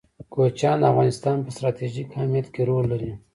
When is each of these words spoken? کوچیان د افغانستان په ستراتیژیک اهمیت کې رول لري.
کوچیان 0.33 0.77
د 0.79 0.83
افغانستان 0.91 1.35
په 1.45 1.49
ستراتیژیک 1.55 2.09
اهمیت 2.17 2.47
کې 2.53 2.61
رول 2.69 2.85
لري. 2.93 3.11